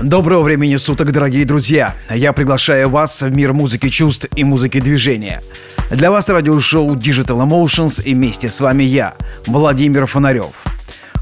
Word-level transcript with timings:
Доброго 0.00 0.42
времени 0.42 0.76
суток, 0.76 1.10
дорогие 1.10 1.46
друзья! 1.46 1.94
Я 2.10 2.34
приглашаю 2.34 2.90
вас 2.90 3.22
в 3.22 3.34
мир 3.34 3.54
музыки 3.54 3.88
чувств 3.88 4.26
и 4.36 4.44
музыки 4.44 4.78
движения. 4.78 5.40
Для 5.90 6.10
вас 6.10 6.28
радиошоу 6.28 6.94
Digital 6.96 7.48
Emotions 7.48 8.02
и 8.04 8.12
вместе 8.12 8.50
с 8.50 8.60
вами 8.60 8.82
я, 8.84 9.14
Владимир 9.46 10.06
Фонарев. 10.06 10.52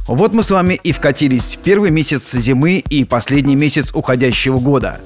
Вот 0.08 0.34
мы 0.34 0.42
с 0.42 0.50
вами 0.50 0.74
и 0.74 0.90
вкатились 0.90 1.54
в 1.54 1.62
первый 1.62 1.92
месяц 1.92 2.32
зимы 2.32 2.82
и 2.88 3.04
последний 3.04 3.54
месяц 3.54 3.92
уходящего 3.94 4.58
года. 4.58 5.00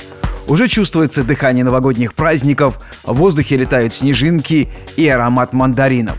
Уже 0.46 0.66
чувствуется 0.66 1.22
дыхание 1.22 1.62
новогодних 1.62 2.14
праздников, 2.14 2.78
в 3.04 3.12
воздухе 3.16 3.58
летают 3.58 3.92
снежинки 3.92 4.70
и 4.96 5.06
аромат 5.06 5.52
мандаринов. 5.52 6.16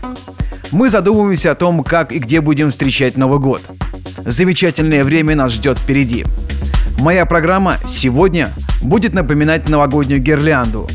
Мы 0.70 0.88
задумываемся 0.88 1.50
о 1.50 1.56
том, 1.56 1.82
как 1.82 2.12
и 2.12 2.20
где 2.20 2.40
будем 2.40 2.70
встречать 2.70 3.16
Новый 3.16 3.40
год. 3.40 3.60
Замечательное 4.24 5.02
время 5.02 5.34
нас 5.34 5.50
ждет 5.50 5.78
впереди– 5.78 6.24
Моя 7.00 7.24
программа 7.24 7.78
сегодня 7.86 8.50
будет 8.82 9.14
напоминать 9.14 9.70
новогоднюю 9.70 10.20
гирлянду, 10.20 10.86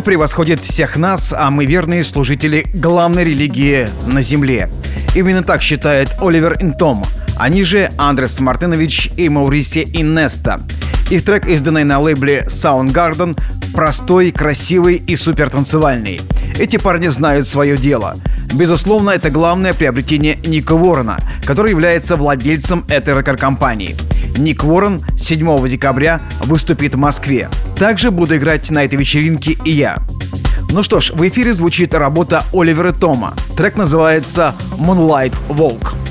превосходит 0.04 0.62
всех 0.62 0.98
нас, 0.98 1.34
а 1.36 1.50
мы 1.50 1.66
верные 1.66 2.04
служители 2.04 2.66
главной 2.74 3.24
религии 3.24 3.88
на 4.06 4.22
Земле. 4.22 4.70
Именно 5.16 5.44
так 5.44 5.62
считает 5.62 6.10
Оливер 6.22 6.58
Интом, 6.60 7.04
они 7.38 7.64
же 7.64 7.90
Андрес 7.98 8.40
Мартынович 8.40 9.12
и 9.18 9.30
Мауриси 9.30 9.88
Инеста. 9.94 10.62
Их 11.10 11.26
трек, 11.26 11.46
изданный 11.48 11.84
на 11.84 12.00
лейбле 12.00 12.46
Soundgarden, 12.48 13.38
простой, 13.74 14.32
красивый 14.32 14.96
и 14.96 15.16
супер 15.16 15.50
танцевальный. 15.50 16.22
Эти 16.60 16.78
парни 16.78 17.08
знают 17.08 17.48
свое 17.48 17.78
дело. 17.78 18.16
Безусловно, 18.54 19.10
это 19.10 19.32
главное 19.32 19.74
приобретение 19.74 20.38
Ника 20.46 20.74
Уоррена, 20.74 21.18
который 21.46 21.72
является 21.72 22.16
владельцем 22.16 22.86
этой 22.90 23.18
рекорд-компании. 23.18 23.96
Ник 24.38 24.64
Уоррен 24.64 25.04
7 25.18 25.68
декабря 25.68 26.22
выступит 26.42 26.96
в 26.96 26.98
Москве. 26.98 27.50
Также 27.78 28.12
буду 28.12 28.38
играть 28.38 28.70
на 28.70 28.84
этой 28.86 28.96
вечеринке 28.96 29.58
и 29.66 29.72
я. 29.72 29.98
Ну 30.72 30.84
что 30.84 31.00
ж, 31.00 31.12
в 31.12 31.28
эфире 31.28 31.54
звучит 31.54 31.94
работа 31.94 32.44
Оливера 32.54 32.92
Тома. 32.92 33.34
Трек 33.56 33.78
называется 33.78 34.56
Moonlight 34.80 35.34
Walk. 35.50 36.03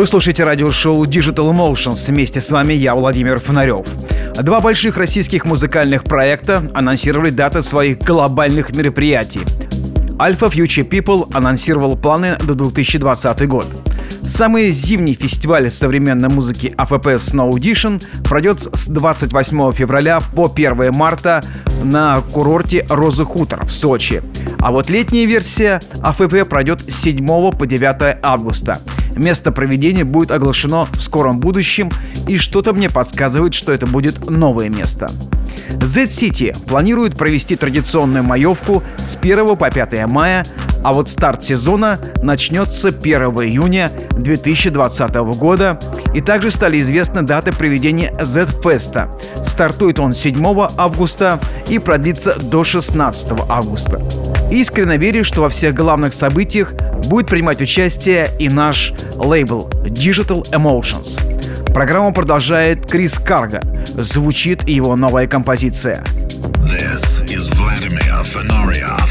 Вы 0.00 0.06
слушаете 0.06 0.44
радиошоу 0.44 1.04
Digital 1.04 1.52
Emotions. 1.52 2.10
Вместе 2.10 2.40
с 2.40 2.50
вами 2.50 2.72
я, 2.72 2.94
Владимир 2.94 3.38
Фонарев. 3.38 3.86
Два 4.42 4.62
больших 4.62 4.96
российских 4.96 5.44
музыкальных 5.44 6.04
проекта 6.04 6.70
анонсировали 6.72 7.28
даты 7.28 7.60
своих 7.60 7.98
глобальных 7.98 8.74
мероприятий. 8.74 9.42
Alpha 10.18 10.50
Future 10.50 10.88
People 10.88 11.30
анонсировал 11.34 11.98
планы 11.98 12.38
до 12.42 12.54
2020 12.54 13.46
год. 13.46 13.66
Самый 14.22 14.70
зимний 14.70 15.12
фестиваль 15.12 15.70
современной 15.70 16.30
музыки 16.30 16.74
AFP 16.78 17.16
Snow 17.16 17.50
Edition 17.50 18.02
пройдет 18.26 18.62
с 18.72 18.88
28 18.88 19.72
февраля 19.72 20.22
по 20.34 20.50
1 20.50 20.94
марта 20.94 21.44
на 21.84 22.22
курорте 22.22 22.86
Розы 22.88 23.26
Хутор 23.26 23.66
в 23.66 23.70
Сочи. 23.70 24.22
А 24.60 24.72
вот 24.72 24.88
летняя 24.88 25.26
версия 25.26 25.78
АФП 26.00 26.48
пройдет 26.48 26.80
с 26.80 27.02
7 27.02 27.26
по 27.50 27.66
9 27.66 28.16
августа. 28.22 28.78
Место 29.16 29.52
проведения 29.52 30.04
будет 30.04 30.30
оглашено 30.30 30.86
в 30.92 31.00
скором 31.00 31.40
будущем, 31.40 31.90
и 32.28 32.36
что-то 32.36 32.72
мне 32.72 32.88
подсказывает, 32.88 33.54
что 33.54 33.72
это 33.72 33.86
будет 33.86 34.30
новое 34.30 34.68
место. 34.68 35.08
Z-City 35.80 36.56
планирует 36.66 37.16
провести 37.16 37.56
традиционную 37.56 38.22
маевку 38.22 38.82
с 38.96 39.16
1 39.16 39.56
по 39.56 39.70
5 39.70 40.06
мая, 40.06 40.44
а 40.82 40.92
вот 40.92 41.08
старт 41.08 41.42
сезона 41.42 41.98
начнется 42.22 42.88
1 42.88 43.20
июня 43.44 43.90
2020 44.12 45.14
года, 45.38 45.78
и 46.14 46.20
также 46.20 46.50
стали 46.50 46.80
известны 46.80 47.22
даты 47.22 47.52
проведения 47.52 48.14
Z-феста. 48.20 49.10
Стартует 49.44 50.00
он 50.00 50.14
7 50.14 50.42
августа 50.76 51.38
и 51.68 51.78
продлится 51.78 52.36
до 52.36 52.64
16 52.64 53.32
августа. 53.48 54.00
Искренне 54.50 54.96
верю, 54.96 55.24
что 55.24 55.42
во 55.42 55.48
всех 55.48 55.74
главных 55.74 56.12
событиях 56.12 56.72
будет 57.08 57.28
принимать 57.28 57.60
участие 57.62 58.30
и 58.38 58.48
наш 58.48 58.92
лейбл 59.16 59.68
Digital 59.84 60.42
Emotions. 60.50 61.39
Программу 61.74 62.12
продолжает 62.12 62.90
Крис 62.90 63.18
Карга. 63.18 63.60
Звучит 63.86 64.68
его 64.68 64.96
новая 64.96 65.26
композиция. 65.26 66.04
This 66.64 67.24
is 67.26 67.48
Vladimir 67.58 68.22
Fenoriov. 68.22 69.09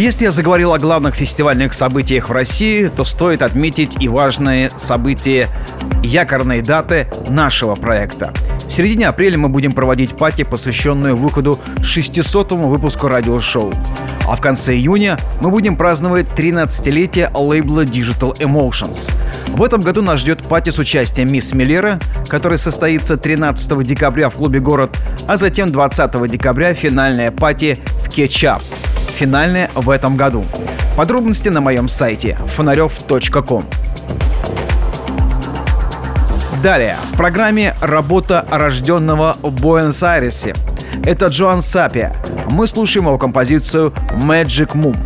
Если 0.00 0.24
я 0.24 0.30
заговорил 0.30 0.72
о 0.72 0.78
главных 0.78 1.14
фестивальных 1.14 1.74
событиях 1.74 2.30
в 2.30 2.32
России, 2.32 2.88
то 2.88 3.04
стоит 3.04 3.42
отметить 3.42 3.98
и 4.00 4.08
важные 4.08 4.70
события, 4.70 5.50
якорные 6.02 6.62
даты 6.62 7.06
нашего 7.28 7.74
проекта. 7.74 8.32
В 8.66 8.72
середине 8.72 9.08
апреля 9.08 9.36
мы 9.36 9.50
будем 9.50 9.72
проводить 9.72 10.16
пати, 10.16 10.42
посвященную 10.42 11.16
выходу 11.16 11.60
600-му 11.80 12.70
выпуску 12.70 13.08
радиошоу. 13.08 13.74
А 14.26 14.36
в 14.36 14.40
конце 14.40 14.72
июня 14.74 15.18
мы 15.42 15.50
будем 15.50 15.76
праздновать 15.76 16.28
13-летие 16.34 17.30
лейбла 17.34 17.84
Digital 17.84 18.34
Emotions. 18.38 19.10
В 19.48 19.62
этом 19.62 19.82
году 19.82 20.00
нас 20.00 20.20
ждет 20.20 20.38
пати 20.38 20.70
с 20.70 20.78
участием 20.78 21.30
Мисс 21.30 21.52
Миллера, 21.52 22.00
который 22.28 22.56
состоится 22.56 23.18
13 23.18 23.86
декабря 23.86 24.30
в 24.30 24.36
клубе 24.36 24.60
«Город», 24.60 24.96
а 25.28 25.36
затем 25.36 25.70
20 25.70 26.30
декабря 26.30 26.72
финальная 26.72 27.30
пати 27.30 27.78
в 28.02 28.08
Кетчап– 28.08 28.62
финальное 29.20 29.70
в 29.74 29.90
этом 29.90 30.16
году. 30.16 30.46
Подробности 30.96 31.50
на 31.50 31.60
моем 31.60 31.88
сайте 31.88 32.38
фонарев.ком. 32.56 33.64
Далее, 36.62 36.96
в 37.12 37.16
программе 37.18 37.74
«Работа 37.82 38.46
рожденного 38.50 39.36
в 39.42 39.50
Буэнос-Айресе». 39.50 40.54
Это 41.04 41.26
Джоан 41.26 41.60
Сапия. 41.60 42.14
Мы 42.48 42.66
слушаем 42.66 43.08
его 43.08 43.18
композицию 43.18 43.92
«Magic 44.22 44.72
Moon». 44.72 44.96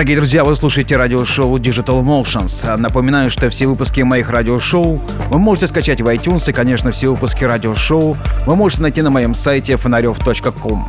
Дорогие 0.00 0.16
друзья, 0.16 0.44
вы 0.44 0.56
слушаете 0.56 0.96
радиошоу 0.96 1.58
Digital 1.58 2.02
Motions. 2.02 2.74
Напоминаю, 2.78 3.30
что 3.30 3.50
все 3.50 3.66
выпуски 3.66 4.00
моих 4.00 4.30
радиошоу 4.30 4.98
вы 5.28 5.38
можете 5.38 5.66
скачать 5.66 6.00
в 6.00 6.06
iTunes, 6.06 6.48
и, 6.48 6.54
конечно, 6.54 6.90
все 6.90 7.10
выпуски 7.10 7.44
радиошоу 7.44 8.16
вы 8.46 8.56
можете 8.56 8.80
найти 8.80 9.02
на 9.02 9.10
моем 9.10 9.34
сайте 9.34 9.76
фонарев.ком. 9.76 10.88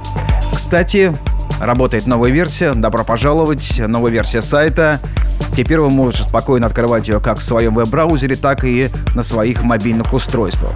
Кстати, 0.56 1.12
работает 1.60 2.08
новая 2.08 2.32
версия, 2.32 2.71
добро 2.74 3.04
пожаловать, 3.04 3.82
новая 3.86 4.13
версия 4.13 4.41
сайта. 4.41 5.02
Теперь 5.58 5.80
вы 5.82 5.89
можете 5.89 6.24
спокойно 6.24 6.67
открывать 6.67 7.10
ее 7.10 7.19
как 7.19 7.39
в 7.39 7.43
своем 7.43 7.74
веб-браузере, 7.74 8.38
так 8.38 8.63
и 8.63 8.88
на 9.13 9.24
своих 9.24 9.62
мобильных 9.62 10.13
устройствах. 10.13 10.71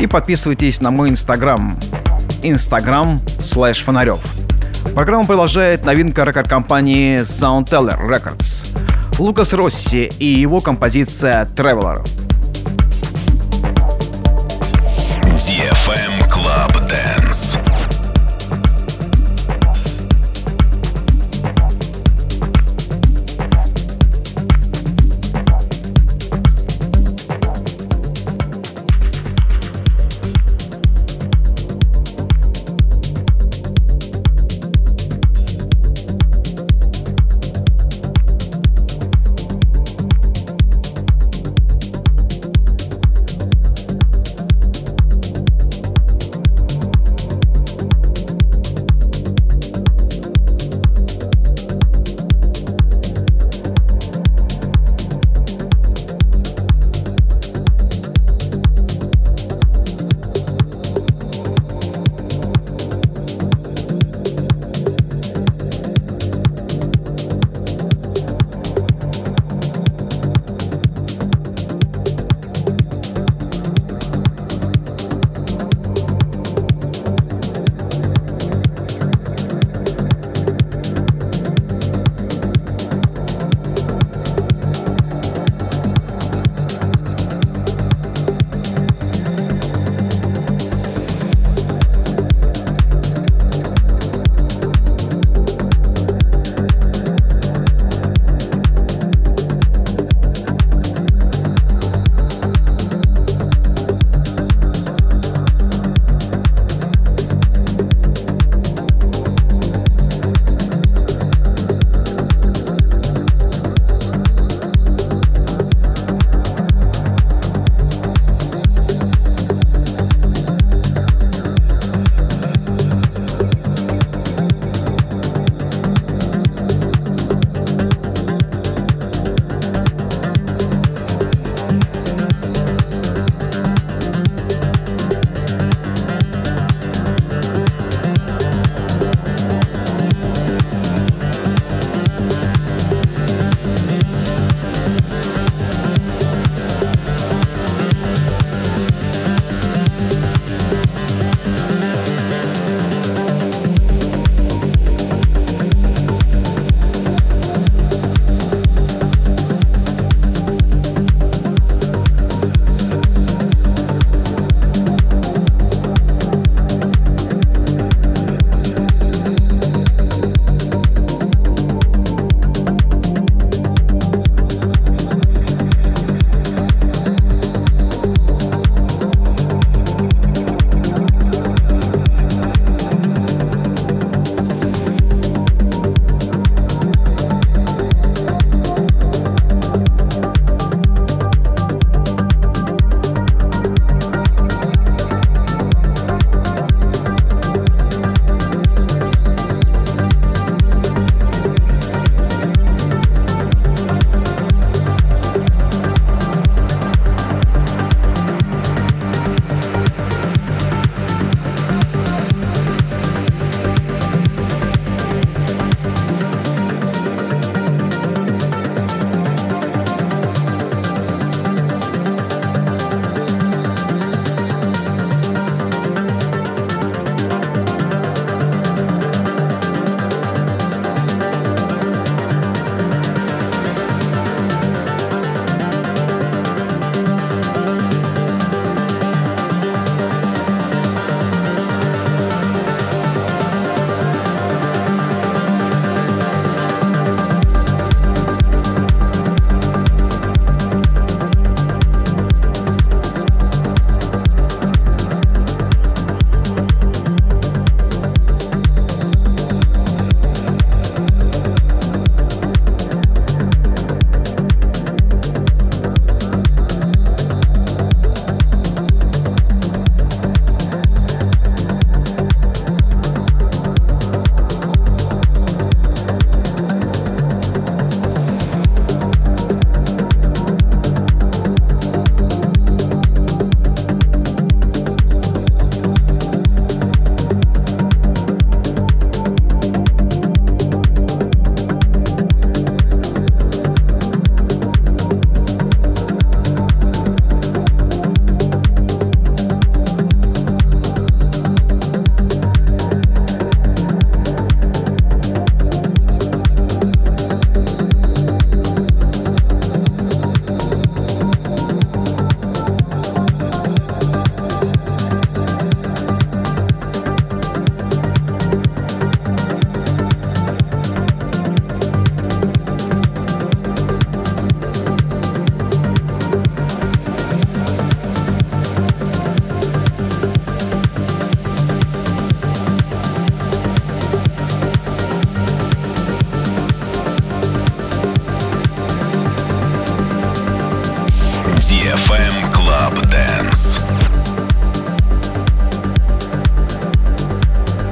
И 0.00 0.08
подписывайтесь 0.08 0.80
на 0.80 0.90
мой 0.90 1.10
инстаграм. 1.10 1.78
Инстаграм 2.42 3.20
слэш 3.38 3.84
фонарев. 3.84 4.41
Программу 4.94 5.26
продолжает 5.26 5.84
новинка 5.84 6.24
рекорд-компании 6.24 7.20
Soundteller 7.20 8.00
Records. 8.00 8.66
Лукас 9.18 9.52
Росси 9.52 10.10
и 10.18 10.26
его 10.26 10.60
композиция 10.60 11.46
Traveler. 11.46 12.04
DFM 15.38 16.21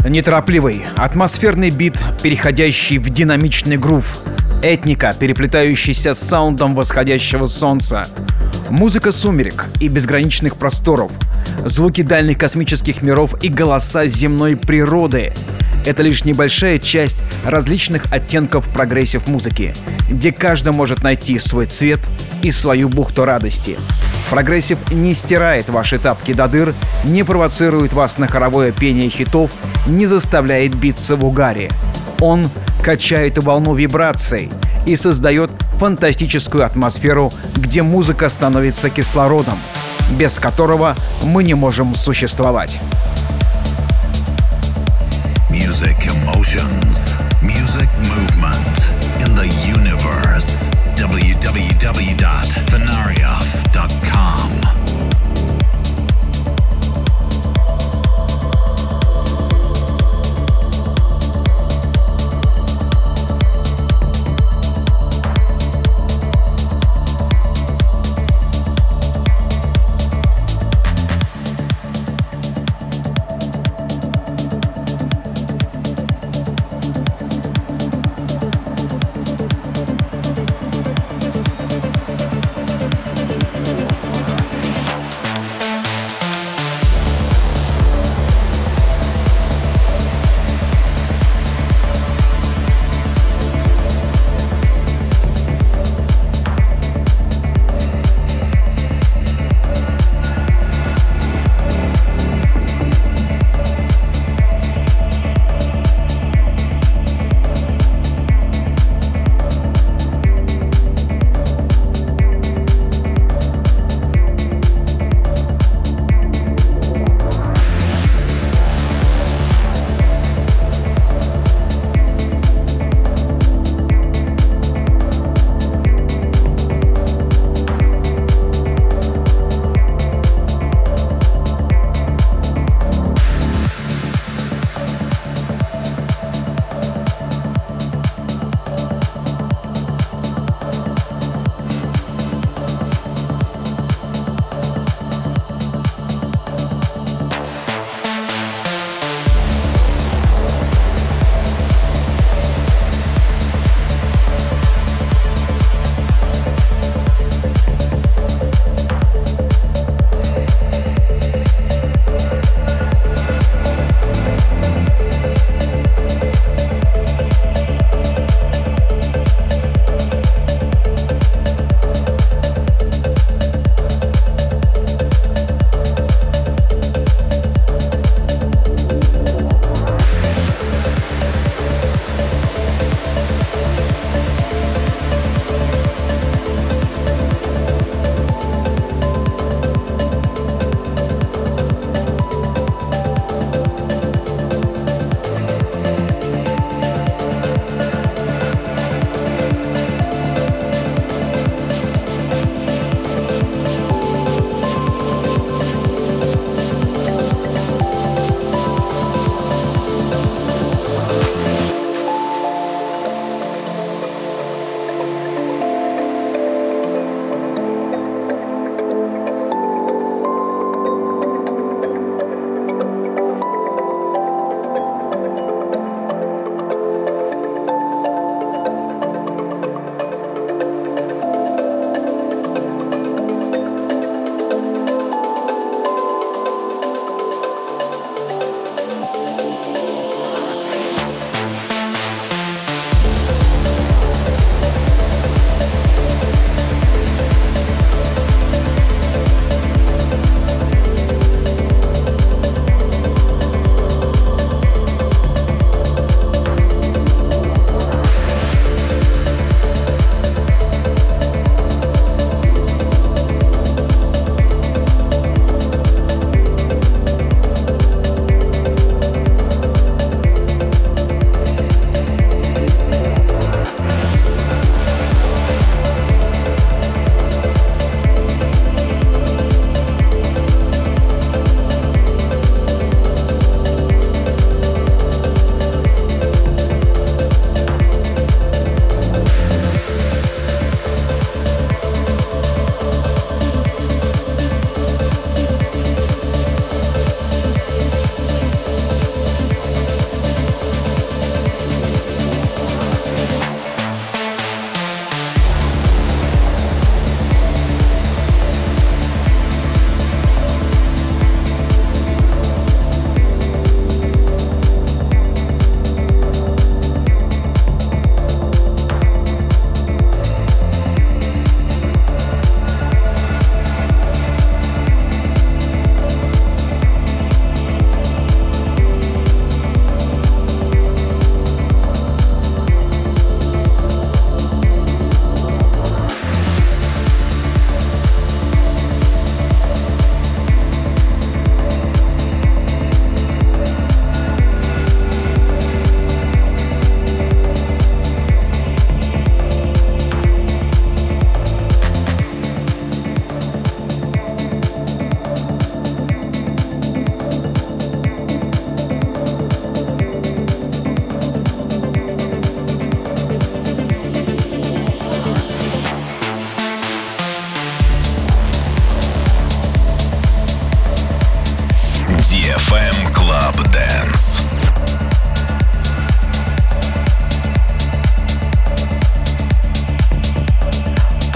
Неторопливый, 0.04 0.82
атмосферный 0.96 1.68
бит, 1.68 1.94
переходящий 2.22 2.98
в 2.98 3.10
динамичный 3.10 3.76
грув. 3.76 4.18
Этника, 4.62 5.14
переплетающаяся 5.18 6.14
с 6.14 6.20
саундом 6.20 6.74
восходящего 6.74 7.46
солнца. 7.46 8.06
Музыка 8.70 9.12
сумерек 9.12 9.66
и 9.78 9.88
безграничных 9.88 10.56
просторов. 10.56 11.12
Звуки 11.66 12.02
дальних 12.02 12.38
космических 12.38 13.02
миров 13.02 13.34
и 13.42 13.48
голоса 13.48 14.06
земной 14.06 14.56
природы. 14.56 15.34
Это 15.84 16.02
лишь 16.02 16.24
небольшая 16.24 16.78
часть 16.78 17.22
различных 17.44 18.10
оттенков 18.10 18.72
progressive 18.72 19.28
музыки, 19.28 19.74
где 20.08 20.32
каждый 20.32 20.72
может 20.72 21.02
найти 21.02 21.38
свой 21.38 21.66
цвет 21.66 22.00
и 22.42 22.50
свою 22.50 22.88
бухту 22.88 23.26
радости. 23.26 23.76
Progressive 24.30 24.78
не 24.92 25.12
стирает 25.12 25.68
ваши 25.68 25.98
тапки 25.98 26.32
до 26.32 26.46
дыр, 26.46 26.72
не 27.02 27.24
провоцирует 27.24 27.92
вас 27.92 28.16
на 28.16 28.28
хоровое 28.28 28.70
пение 28.70 29.10
хитов, 29.10 29.50
не 29.86 30.06
заставляет 30.06 30.72
биться 30.76 31.16
в 31.16 31.24
угаре. 31.24 31.68
Он 32.20 32.48
качает 32.80 33.42
волну 33.42 33.74
вибраций 33.74 34.48
и 34.86 34.94
создает 34.94 35.50
фантастическую 35.80 36.64
атмосферу, 36.64 37.32
где 37.56 37.82
музыка 37.82 38.28
становится 38.28 38.88
кислородом, 38.88 39.58
без 40.12 40.38
которого 40.38 40.94
мы 41.24 41.42
не 41.42 41.54
можем 41.54 41.96
существовать. 41.96 42.78
Music 45.50 45.98
emotions, 46.06 47.18
music 47.42 47.88
movement 48.04 48.69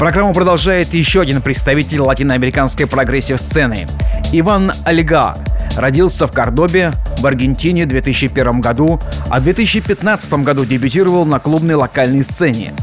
Программу 0.05 0.35
продолжает 0.35 0.93
еще 0.93 1.23
один 1.23 1.41
представитель 1.41 2.03
латиноамериканской 2.03 2.87
progressive-сцены– 2.87 3.87
Иван 4.33 4.71
Альга. 4.85 5.35
Родился 5.79 6.27
в 6.27 6.33
Кордобе 6.33 6.93
в 7.21 7.27
Аргентине 7.27 7.87
в 7.87 7.89
2001 7.89 8.61
году, 8.61 9.01
а 9.31 9.41
в 9.41 9.45
2015 9.45 10.31
году 10.45 10.67
дебютировал 10.67 11.25
на 11.25 11.39
клубной 11.39 11.77
локальной 11.77 12.23
сцене. 12.23 12.75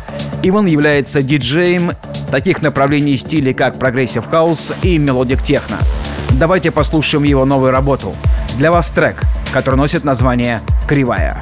Иван 0.41 0.65
является 0.65 1.21
диджеем 1.21 1.91
таких 2.31 2.63
направлений 2.63 3.15
стилей, 3.17 3.53
как 3.53 3.77
progressive 3.77 4.27
house 4.27 4.73
и 4.81 4.97
melodic 4.97 5.43
techno. 5.43 5.77
Давайте 6.31 6.71
послушаем 6.71 7.23
его 7.23 7.45
новую 7.45 7.69
работу. 7.69 8.15
Для 8.57 8.71
вас 8.71 8.89
трек, 8.89 9.21
который 9.53 9.75
носит 9.75 10.03
название 10.03 10.59
«Кривая». 10.87 11.39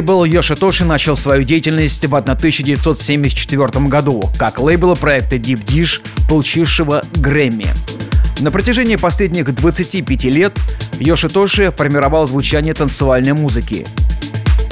Лейбл 0.00 0.24
Yoshitoshi 0.24 0.86
начал 0.86 1.14
свою 1.14 1.42
деятельность 1.42 2.06
в 2.06 2.14
1974 2.14 3.84
году 3.84 4.22
как 4.38 4.58
лейбл 4.58 4.96
проекта 4.96 5.36
Deep 5.36 5.62
Dish, 5.66 6.00
получившего 6.26 7.04
Грэмми. 7.16 7.66
На 8.40 8.50
протяжении 8.50 8.96
последних 8.96 9.54
25 9.54 10.24
лет 10.24 10.58
Yoshitoshi 11.00 11.70
формировал 11.70 12.26
звучание 12.26 12.72
танцевальной 12.72 13.34
музыки. 13.34 13.86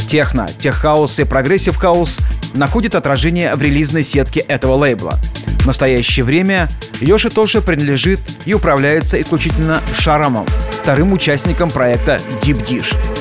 Техно, 0.08 0.48
tech 0.59 0.85
house 0.85 1.18
и 1.18 1.24
progressive 1.24 1.76
house 1.76 2.16
находят 2.54 2.94
отражение 2.94 3.54
в 3.54 3.60
релизной 3.60 4.04
сетке 4.04 4.40
этого 4.40 4.76
лейбла. 4.76 5.18
В 5.60 5.66
настоящее 5.66 6.24
время 6.24 6.70
Yoshitoshi 7.02 7.61
принадлежит 7.60 8.20
и 8.46 8.54
управляется 8.54 9.20
исключительно 9.20 9.82
Шарамом, 9.94 10.46
вторым 10.70 11.12
участником 11.12 11.70
проекта 11.70 12.18
Deep 12.40 12.64
Dish. 12.64 13.17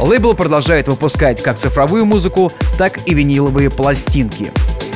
Лейбл 0.00 0.34
продолжает 0.34 0.88
выпускать 0.88 1.42
как 1.42 1.56
цифровую 1.56 2.04
музыку, 2.04 2.52
так 2.76 3.00
и 3.06 3.14
виниловые 3.14 3.70
пластинки. 3.70 4.52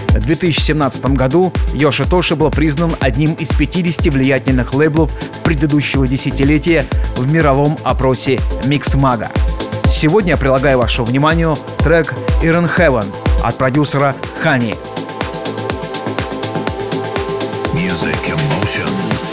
В 0.09 0.20
2017 0.20 1.05
году 1.14 1.53
Йоши 1.72 2.05
Тоши 2.05 2.34
был 2.36 2.51
признан 2.51 2.96
одним 3.01 3.34
из 3.34 3.48
50 3.48 4.07
влиятельных 4.07 4.74
лейблов 4.74 5.11
предыдущего 5.44 6.07
десятилетия 6.07 6.84
в 7.16 7.32
мировом 7.32 7.78
опросе 7.84 8.40
Mixmaga. 8.64 9.28
Сегодня 9.88 10.32
я 10.32 10.36
прилагаю 10.36 10.78
вашему 10.78 11.07
вниманию 11.07 11.57
трек 11.78 12.14
«Iron 12.42 12.68
Heaven» 12.76 13.07
от 13.42 13.57
продюсера 13.57 14.14
Хани. 14.42 14.74
Music 17.72 18.18
emotions, 18.26 19.30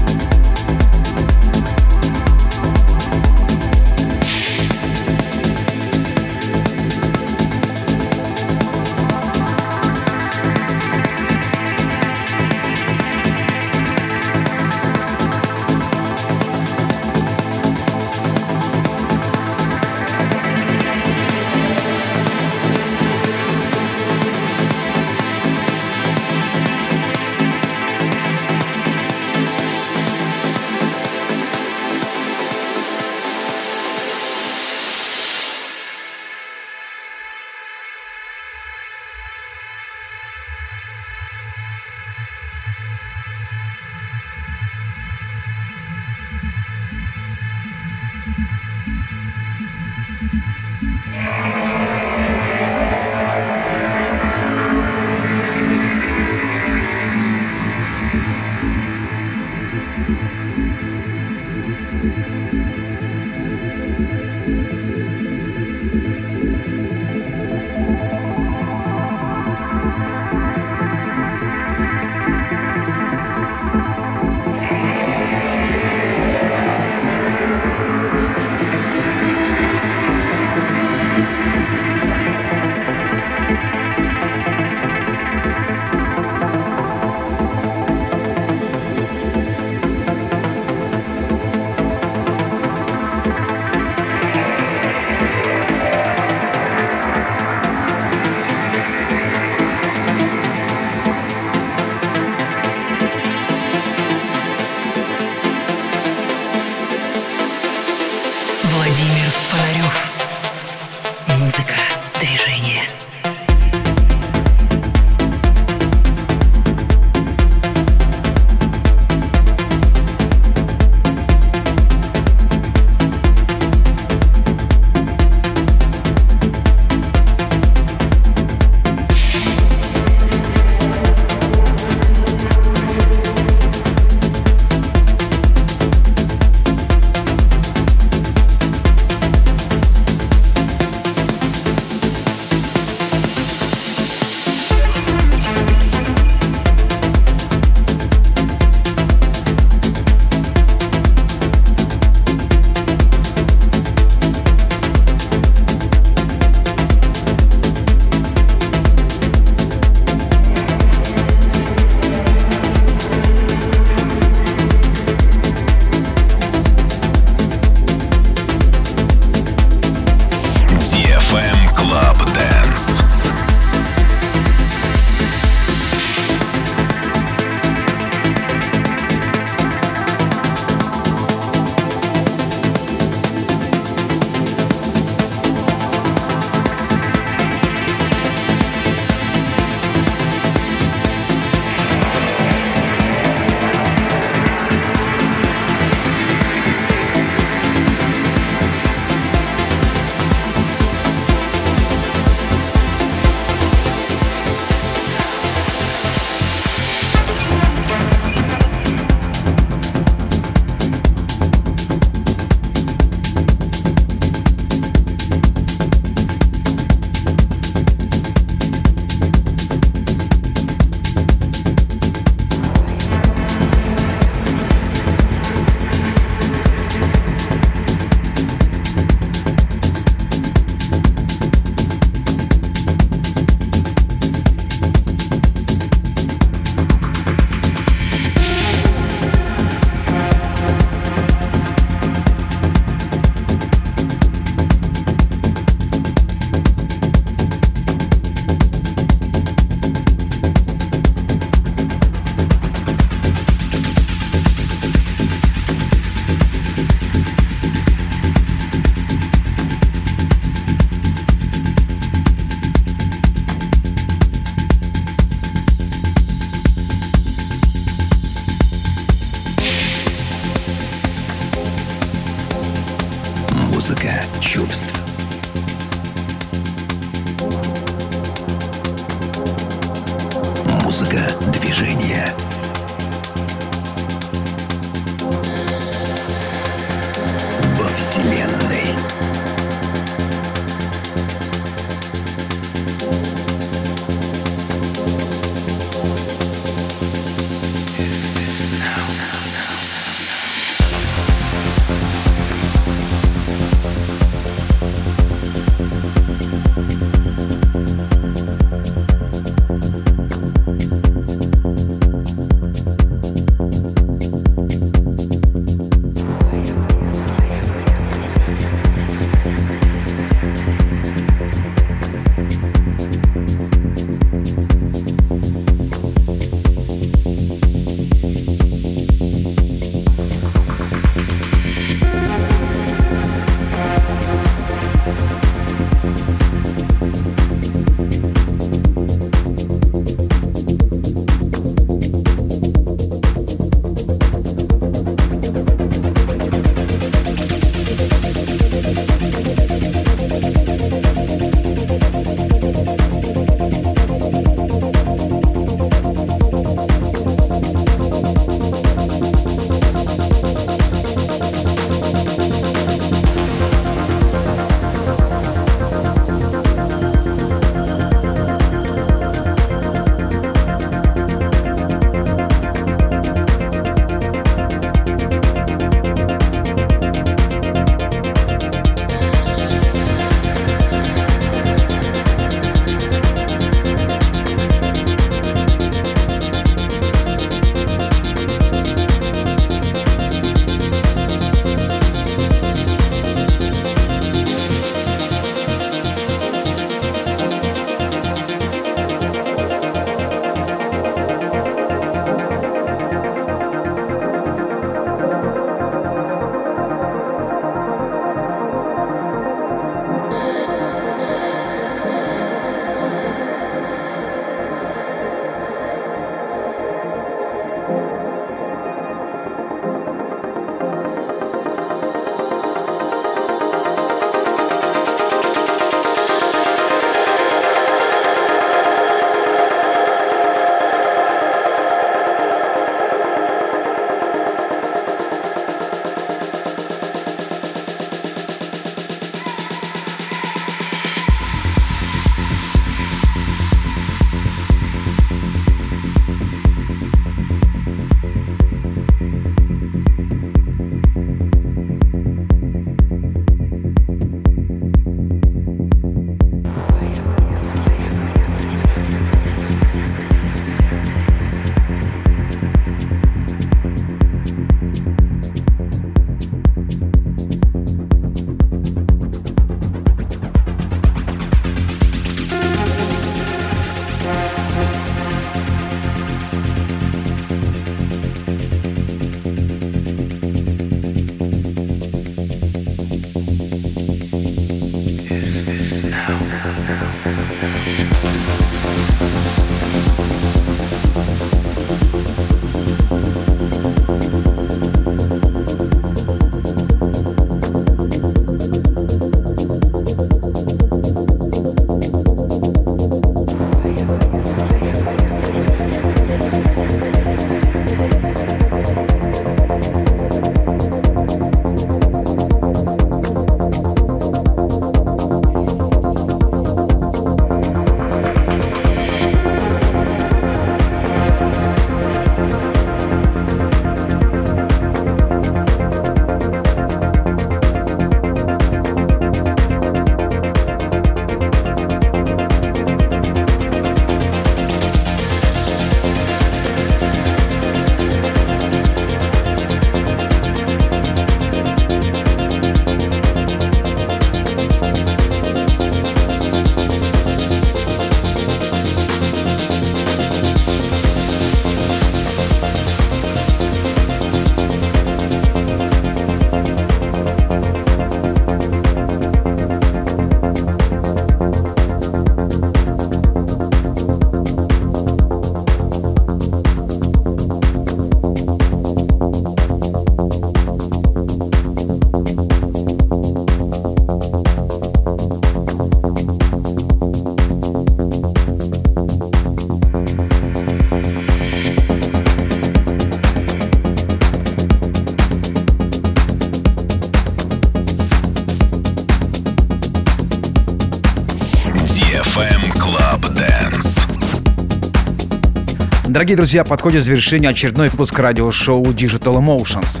Дорогие 596.16 596.38
друзья, 596.38 596.64
подходит 596.64 597.02
к 597.02 597.04
завершению 597.04 597.50
очередной 597.50 597.90
выпуск 597.90 598.18
радиошоу 598.18 598.82
Digital 598.86 599.36
Emotions. 599.36 600.00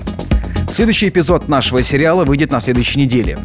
Следующий 0.72 1.10
эпизод 1.10 1.46
нашего 1.50 1.82
сериала 1.82 2.24
выйдет 2.24 2.50
на 2.52 2.60
следующей 2.60 3.00
неделе. 3.00 3.38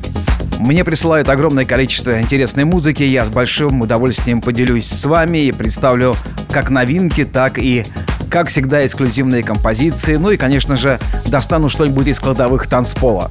Мне 0.58 0.86
присылают 0.86 1.28
огромное 1.28 1.66
количество 1.66 2.18
интересной 2.22 2.64
музыки, 2.64 3.04
я 3.04 3.26
с 3.26 3.28
большим 3.28 3.82
удовольствием 3.82 4.40
поделюсь 4.40 4.88
с 4.88 5.04
вами 5.04 5.40
и 5.40 5.52
представлю 5.52 6.16
как 6.50 6.70
новинки, 6.70 7.26
так 7.26 7.60
и, 7.60 7.84
как 8.30 8.48
всегда, 8.48 8.86
эксклюзивные 8.86 9.44
композиции, 9.44 10.16
ну 10.16 10.30
и, 10.30 10.38
конечно 10.38 10.78
же, 10.78 10.98
достану 11.26 11.68
что-нибудь 11.68 12.08
из 12.08 12.22
кладовых 12.22 12.68
танцпола. 12.68 13.30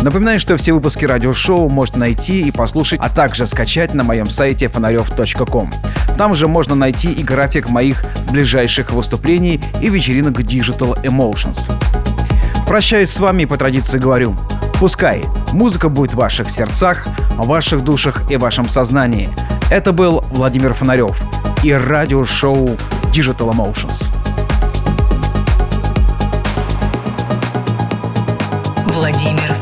Напоминаю, 0.00 0.40
что 0.40 0.56
все 0.56 0.72
выпуски 0.72 1.04
радиошоу 1.04 1.68
можно 1.68 1.98
найти 1.98 2.40
и 2.40 2.50
послушать, 2.50 3.00
а 3.02 3.10
также 3.10 3.46
скачать 3.46 3.92
на 3.92 4.02
моем 4.02 4.30
сайте 4.30 4.70
фонарев.ком. 4.70 5.70
Там 6.16 6.34
же 6.34 6.48
можно 6.48 6.74
найти 6.74 7.12
и 7.12 7.22
график 7.22 7.68
моих 7.68 8.04
ближайших 8.30 8.90
выступлений 8.92 9.60
и 9.80 9.88
вечеринок 9.88 10.40
Digital 10.40 11.02
Emotions. 11.02 11.70
Прощаюсь 12.66 13.10
с 13.10 13.18
вами 13.18 13.42
и 13.42 13.46
по 13.46 13.56
традиции 13.56 13.98
говорю, 13.98 14.36
пускай 14.78 15.24
музыка 15.52 15.88
будет 15.88 16.12
в 16.12 16.16
ваших 16.16 16.50
сердцах, 16.50 17.06
в 17.36 17.46
ваших 17.46 17.82
душах 17.82 18.30
и 18.30 18.36
в 18.36 18.40
вашем 18.40 18.68
сознании. 18.68 19.30
Это 19.70 19.92
был 19.92 20.24
Владимир 20.30 20.74
Фонарев 20.74 21.16
и 21.62 21.72
радиошоу 21.72 22.76
Digital 23.12 23.50
Emotions. 23.52 24.10
Владимир 28.86 29.57